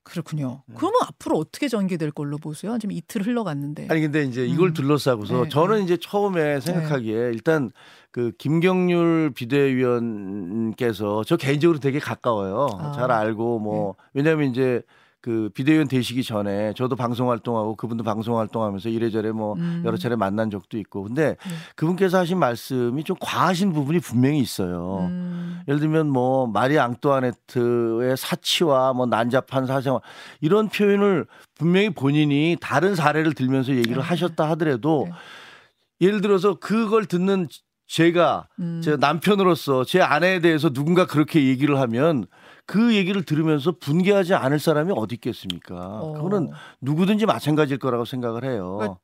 그렇군요. 0.06 0.62
네. 0.68 0.76
그러면 0.78 1.00
앞으로 1.08 1.38
어떻게 1.38 1.68
전개될 1.68 2.12
걸로 2.12 2.38
보세요? 2.38 2.78
지금 2.78 2.94
이틀 2.94 3.24
흘러갔는데. 3.24 3.88
아니 3.90 4.02
근데 4.02 4.24
이제 4.24 4.46
이걸 4.46 4.70
음. 4.70 4.74
둘러싸고서 4.74 5.44
네, 5.44 5.50
저는 5.50 5.78
네. 5.80 5.84
이제 5.84 5.98
처음에 5.98 6.60
생각하기에 6.62 7.32
일단 7.34 7.72
그 8.12 8.32
김경률 8.38 9.32
비대위원께서 9.36 11.24
저 11.26 11.36
개인적으로 11.38 11.80
되게 11.80 12.00
가까워요. 12.00 12.68
아. 12.80 12.92
잘 12.94 13.12
알고 13.12 13.60
뭐 13.60 13.96
왜냐하면 14.14 14.52
이제 14.52 14.84
그 15.26 15.50
비대위원 15.56 15.88
되시기 15.88 16.24
전에 16.24 16.74
저도 16.74 16.96
방송 16.96 17.32
활동하고 17.32 17.76
그분도 17.76 18.04
방송 18.04 18.38
활동하면서 18.38 18.90
이래저래 18.90 19.32
뭐 19.32 19.56
음. 19.56 19.82
여러 19.84 19.98
차례 19.98 20.16
만난 20.16 20.52
적도 20.52 20.78
있고 20.78 21.02
근데 21.02 21.30
네. 21.30 21.56
그분께서 21.76 22.20
하신 22.20 22.38
말씀이 22.38 23.04
좀 23.04 23.18
과하신 23.20 23.74
부분이 23.74 24.02
분명히 24.02 24.38
있어요. 24.38 25.08
음. 25.10 25.62
예를 25.68 25.80
들면 25.80 26.12
뭐 26.12 26.46
마리 26.46 26.78
앙뚜아네트의 26.78 28.16
사치와 28.16 28.94
뭐 28.94 29.08
난잡한 29.08 29.66
사생활 29.66 30.00
이런 30.42 30.70
표현을 30.70 31.26
분명히 31.56 31.90
본인이 31.90 32.56
다른 32.62 32.94
사례를 32.94 33.34
들면서 33.34 33.72
얘기를 33.72 33.96
네. 33.96 34.02
하셨다 34.04 34.48
하더라도 34.52 35.08
네. 35.10 36.08
예를 36.08 36.22
들어서 36.22 36.54
그걸 36.60 37.08
듣는 37.08 37.48
제가 37.88 38.48
음. 38.60 38.80
제 38.84 38.96
남편으로서 38.96 39.86
제 39.86 40.02
아내에 40.02 40.40
대해서 40.40 40.70
누군가 40.70 41.08
그렇게 41.08 41.48
얘기를 41.48 41.80
하면 41.80 42.28
그 42.66 42.96
얘기를 42.96 43.24
들으면서 43.24 43.74
분개하지 43.80 44.34
않을 44.34 44.60
사람이 44.60 44.94
어디 44.96 45.16
있겠습니까? 45.16 45.76
어. 46.02 46.14
그거는 46.14 46.52
누구든지 46.82 47.26
마찬가지일 47.26 47.80
거라고 47.80 48.06
생각을 48.06 48.44
해요. 48.44 48.78
그러니까 48.80 49.00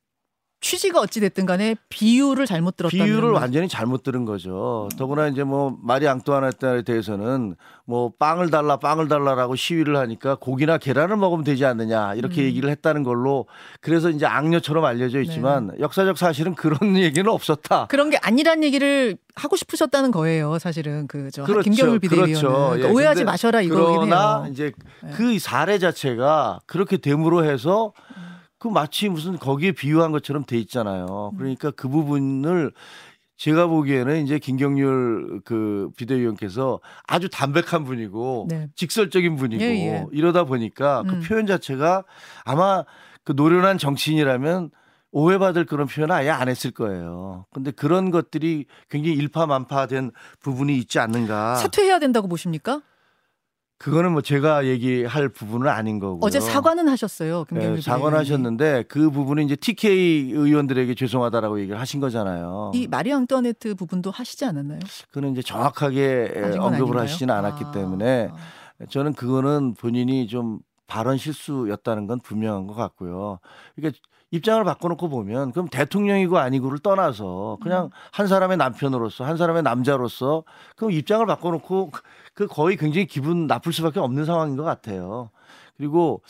취지가 0.62 1.00
어찌 1.00 1.18
됐든 1.18 1.44
간에 1.44 1.74
비유를 1.88 2.46
잘못 2.46 2.76
들었다면 2.76 3.04
비유를 3.04 3.30
완전히 3.30 3.68
잘못 3.68 4.04
들은 4.04 4.24
거죠. 4.24 4.88
더구나 4.96 5.26
이제 5.26 5.42
뭐 5.42 5.76
마리 5.82 6.06
앙뚜아네트에 6.06 6.82
대해서는 6.82 7.56
뭐 7.84 8.12
빵을 8.16 8.50
달라 8.50 8.76
빵을 8.76 9.08
달라라고 9.08 9.56
시위를 9.56 9.96
하니까 9.96 10.36
고기나 10.36 10.78
계란을 10.78 11.16
먹으면 11.16 11.42
되지 11.44 11.64
않느냐 11.64 12.14
이렇게 12.14 12.42
음. 12.42 12.46
얘기를 12.46 12.70
했다는 12.70 13.02
걸로 13.02 13.46
그래서 13.80 14.08
이제 14.08 14.24
악녀처럼 14.24 14.84
알려져 14.84 15.20
있지만 15.22 15.72
역사적 15.80 16.16
사실은 16.16 16.54
그런 16.54 16.78
얘기는 16.96 17.28
없었다. 17.28 17.88
그런 17.88 18.08
게 18.08 18.16
아니란 18.22 18.62
얘기를 18.62 19.16
하고 19.34 19.56
싶으셨다는 19.56 20.12
거예요. 20.12 20.60
사실은 20.60 21.08
그저 21.08 21.42
그렇죠. 21.42 21.68
김경률 21.68 21.98
비대위원은 21.98 22.34
그렇죠. 22.34 22.52
그러니까 22.52 22.88
예, 22.88 22.92
오해하지 22.92 23.24
마셔라 23.24 23.62
이거긴 23.62 24.10
그러나 24.10 24.42
해요. 24.44 24.52
이제 24.52 24.72
네. 25.02 25.10
그 25.14 25.40
사례 25.40 25.80
자체가 25.80 26.60
그렇게 26.66 26.98
됨으로 26.98 27.44
해서 27.44 27.92
그 28.62 28.68
마치 28.68 29.08
무슨 29.08 29.40
거기에 29.40 29.72
비유한 29.72 30.12
것처럼 30.12 30.44
돼 30.44 30.56
있잖아요. 30.58 31.32
음. 31.32 31.36
그러니까 31.36 31.72
그 31.72 31.88
부분을 31.88 32.72
제가 33.36 33.66
보기에는 33.66 34.22
이제 34.22 34.38
김경률 34.38 35.40
그 35.44 35.90
비대위원께서 35.96 36.78
아주 37.08 37.28
담백한 37.28 37.82
분이고 37.82 38.46
네. 38.48 38.68
직설적인 38.76 39.34
분이고 39.34 39.60
예, 39.64 39.66
예. 39.66 40.06
이러다 40.12 40.44
보니까 40.44 41.02
그 41.08 41.14
음. 41.14 41.22
표현 41.26 41.46
자체가 41.46 42.04
아마 42.44 42.84
그 43.24 43.32
노련한 43.32 43.78
정치인이라면 43.78 44.70
오해받을 45.10 45.66
그런 45.66 45.88
표현을 45.88 46.14
아예 46.14 46.30
안 46.30 46.48
했을 46.48 46.70
거예요. 46.70 47.46
근데 47.52 47.72
그런 47.72 48.12
것들이 48.12 48.66
굉장히 48.88 49.16
일파만파된 49.16 50.12
부분이 50.38 50.78
있지 50.78 51.00
않는가. 51.00 51.56
사퇴해야 51.56 51.98
된다고 51.98 52.28
보십니까? 52.28 52.80
그거는 53.82 54.12
뭐 54.12 54.22
제가 54.22 54.66
얘기할 54.66 55.28
부분은 55.28 55.68
아닌 55.68 55.98
거고요. 55.98 56.20
어제 56.22 56.38
사과는 56.38 56.86
하셨어요. 56.88 57.44
네, 57.50 57.80
사과는. 57.80 58.16
하셨는데 58.16 58.84
그 58.86 59.10
부분은 59.10 59.44
이제 59.44 59.56
TK 59.56 60.30
의원들에게 60.32 60.94
죄송하다라고 60.94 61.58
얘기를 61.60 61.80
하신 61.80 61.98
거잖아요. 61.98 62.70
이 62.74 62.86
마리 62.86 63.12
앙뚜아네트 63.12 63.74
부분도 63.74 64.12
하시지 64.12 64.44
않았나요? 64.44 64.78
그는 65.10 65.32
이제 65.32 65.42
정확하게 65.42 66.32
언급을 66.58 66.62
아닌가요? 66.62 67.00
하시지는 67.00 67.34
않았기 67.34 67.64
아. 67.64 67.70
때문에 67.72 68.30
저는 68.88 69.14
그거는 69.14 69.74
본인이 69.74 70.28
좀 70.28 70.60
발언 70.86 71.16
실수였다는 71.16 72.06
건 72.06 72.20
분명한 72.20 72.68
것 72.68 72.74
같고요. 72.74 73.40
그러니까 73.74 73.98
입장을 74.32 74.64
바꿔놓고 74.64 75.08
보면 75.08 75.52
그럼 75.52 75.68
대통령이고 75.68 76.38
아니고를 76.38 76.78
떠나서 76.80 77.58
음. 77.60 77.62
그냥 77.62 77.90
한 78.10 78.26
사람의 78.26 78.56
남편으로서 78.56 79.24
한 79.24 79.36
사람의 79.36 79.62
남자로서 79.62 80.42
그럼 80.74 80.90
입장을 80.90 81.24
바꿔놓고 81.26 81.90
그- 81.90 82.00
그 82.34 82.46
거의 82.46 82.76
굉장히 82.76 83.06
기분 83.06 83.46
나쁠 83.46 83.72
수밖에 83.72 84.00
없는 84.00 84.24
상황인 84.24 84.56
것 84.56 84.62
같아요. 84.64 85.30
그리고 85.76 86.22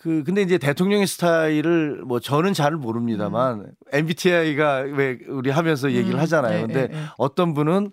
그 0.00 0.22
근데 0.24 0.40
이제 0.40 0.56
대통령의 0.56 1.06
스타일을 1.06 2.02
뭐 2.06 2.20
저는 2.20 2.54
잘 2.54 2.72
모릅니다만 2.76 3.72
MBTI가 3.92 4.84
왜 4.94 5.18
우리 5.28 5.50
하면서 5.50 5.90
얘기를 5.90 6.14
음, 6.14 6.20
하잖아요. 6.20 6.58
예, 6.58 6.60
근데 6.62 6.88
예, 6.92 6.96
예. 6.96 7.04
어떤 7.18 7.52
분은 7.52 7.90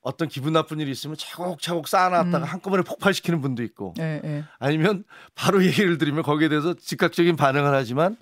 어떤 0.00 0.28
기분 0.28 0.54
나쁜 0.54 0.80
일이 0.80 0.90
있으면 0.90 1.16
차곡차곡 1.18 1.86
쌓아놨다가 1.88 2.38
음. 2.38 2.44
한꺼번에 2.44 2.82
폭발시키는 2.84 3.42
분도 3.42 3.62
있고 3.64 3.92
예, 3.98 4.20
예. 4.24 4.44
아니면 4.58 5.04
바로 5.34 5.62
얘기를 5.66 5.98
드리면 5.98 6.22
거기에 6.22 6.48
대해서 6.48 6.72
즉각적인 6.72 7.36
반응을 7.36 7.74
하지만 7.74 8.16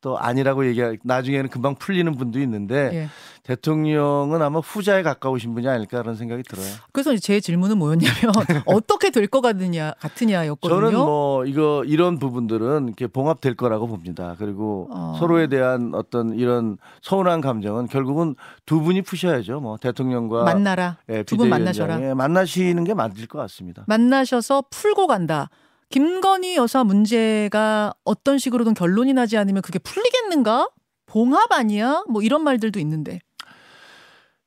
또 0.00 0.16
아니라고 0.18 0.64
얘기 0.66 0.80
나중에는 1.02 1.50
금방 1.50 1.74
풀리는 1.74 2.14
분도 2.14 2.38
있는데 2.40 2.90
예. 2.94 3.08
대통령은 3.42 4.40
아마 4.42 4.60
후자에 4.60 5.02
가까우신 5.02 5.54
분이 5.54 5.66
아닐까 5.66 6.00
그런 6.02 6.14
생각이 6.14 6.42
들어요. 6.44 6.66
그래서 6.92 7.16
제 7.16 7.40
질문은 7.40 7.78
뭐였냐면 7.78 8.14
어떻게 8.66 9.10
될 9.10 9.26
것 9.28 9.40
같느냐 9.42 9.92
같으냐였거든요. 10.00 10.80
저는 10.80 10.98
뭐 10.98 11.44
이거 11.44 11.82
이런 11.84 12.18
부분들은 12.18 12.86
이렇게 12.86 13.06
봉합될 13.06 13.56
거라고 13.56 13.86
봅니다. 13.86 14.36
그리고 14.38 14.88
어. 14.92 15.16
서로에 15.18 15.48
대한 15.48 15.92
어떤 15.94 16.32
이런 16.34 16.78
서운한 17.02 17.40
감정은 17.42 17.88
결국은 17.88 18.36
두 18.64 18.80
분이 18.80 19.02
푸셔야죠. 19.02 19.60
뭐 19.60 19.76
대통령과 19.76 20.44
만나라. 20.44 20.96
예, 21.10 21.24
두분 21.24 21.46
비대위원장이 21.48 21.88
만나셔라. 21.88 22.14
만나시는 22.14 22.84
게 22.84 22.94
맞을 22.94 23.26
것 23.26 23.38
같습니다. 23.40 23.82
만나셔서 23.86 24.64
풀고 24.70 25.06
간다. 25.08 25.50
김건희 25.90 26.56
여사 26.56 26.84
문제가 26.84 27.94
어떤 28.04 28.38
식으로든 28.38 28.74
결론이 28.74 29.14
나지 29.14 29.36
않으면 29.38 29.62
그게 29.62 29.78
풀리겠는가? 29.78 30.68
봉합 31.06 31.50
아니야? 31.52 32.04
뭐 32.10 32.20
이런 32.22 32.44
말들도 32.44 32.78
있는데. 32.80 33.20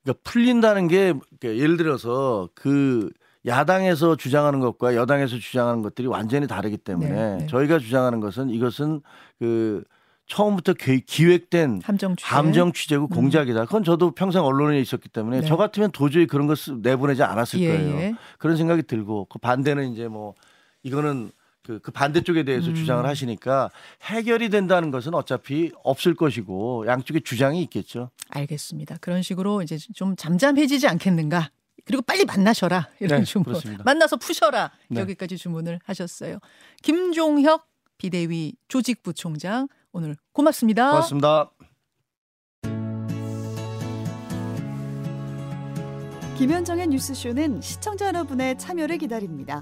그러니까 0.03 0.21
풀린다는 0.23 0.87
게 0.87 1.13
예를 1.43 1.77
들어서 1.77 2.49
그 2.53 3.09
야당에서 3.47 4.15
주장하는 4.17 4.59
것과 4.59 4.95
여당에서 4.95 5.37
주장하는 5.37 5.81
것들이 5.81 6.07
완전히 6.07 6.45
다르기 6.47 6.77
때문에 6.77 7.09
네, 7.09 7.37
네. 7.37 7.47
저희가 7.47 7.79
주장하는 7.79 8.19
것은 8.19 8.51
이것은 8.51 9.01
그 9.39 9.83
처음부터 10.27 10.73
기- 10.73 11.01
기획된 11.01 11.81
함정 11.83 12.15
취재. 12.15 12.29
함정 12.35 12.71
취재고 12.71 13.07
공작이다. 13.07 13.65
그건 13.65 13.83
저도 13.83 14.11
평생 14.11 14.43
언론에 14.43 14.79
있었기 14.79 15.09
때문에 15.09 15.37
음. 15.37 15.41
네. 15.41 15.47
저 15.47 15.57
같으면 15.57 15.91
도저히 15.91 16.27
그런 16.27 16.45
거 16.45 16.53
쓰- 16.53 16.77
내보내지 16.81 17.23
않았을 17.23 17.59
예, 17.59 17.67
거예요. 17.67 17.95
예. 17.97 18.15
그런 18.37 18.55
생각이 18.57 18.83
들고 18.83 19.25
그 19.25 19.39
반대는 19.39 19.91
이제 19.91 20.07
뭐 20.07 20.35
이거는 20.83 21.31
그, 21.63 21.79
그 21.79 21.91
반대쪽에 21.91 22.43
대해서 22.43 22.69
음. 22.69 22.75
주장을 22.75 23.05
하시니까 23.05 23.69
해결이 24.03 24.49
된다는 24.49 24.89
것은 24.91 25.13
어차피 25.13 25.71
없을 25.83 26.15
것이고 26.15 26.85
양쪽에 26.87 27.19
주장이 27.19 27.61
있겠죠. 27.63 28.09
알겠습니다. 28.29 28.97
그런 28.99 29.21
식으로 29.21 29.61
이제 29.61 29.77
좀 29.77 30.15
잠잠해지지 30.15 30.87
않겠는가? 30.87 31.51
그리고 31.85 32.01
빨리 32.01 32.25
만나셔라. 32.25 32.89
이런 32.99 33.19
네, 33.19 33.25
주문. 33.25 33.45
그렇습니다. 33.45 33.83
만나서 33.83 34.17
푸셔라. 34.17 34.71
네. 34.89 35.01
여기까지 35.01 35.37
주문을 35.37 35.79
하셨어요. 35.83 36.39
김종혁 36.83 37.67
비대위 37.97 38.53
조직부총장 38.67 39.67
오늘 39.91 40.15
고맙습니다. 40.33 40.89
고맙습니다. 40.89 41.51
김현정의 46.37 46.87
뉴스쇼는 46.87 47.61
시청자 47.61 48.07
여러분의 48.07 48.57
참여를 48.57 48.97
기다립니다. 48.97 49.61